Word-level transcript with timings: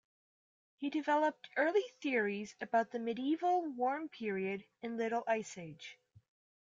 He 0.77 0.89
developed 0.89 1.51
early 1.57 1.83
theories 2.01 2.55
about 2.59 2.89
the 2.89 2.97
Medieval 2.97 3.67
Warm 3.73 4.09
Period 4.09 4.65
and 4.81 4.97
Little 4.97 5.23
Ice 5.27 5.59
Age. 5.59 5.99